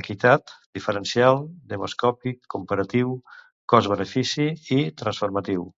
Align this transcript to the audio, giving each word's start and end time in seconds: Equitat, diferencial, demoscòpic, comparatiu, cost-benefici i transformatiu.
Equitat, 0.00 0.52
diferencial, 0.78 1.40
demoscòpic, 1.74 2.40
comparatiu, 2.56 3.12
cost-benefici 3.76 4.50
i 4.82 4.82
transformatiu. 5.04 5.70